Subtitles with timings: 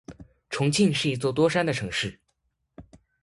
[0.49, 2.19] 重庆是一座多山的城市。